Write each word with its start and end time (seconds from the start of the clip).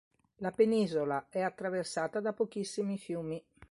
La 0.37 0.49
penisola 0.51 1.27
è 1.29 1.41
attraversata 1.41 2.19
da 2.19 2.33
pochissimi 2.33 2.97
fiumi. 2.97 3.45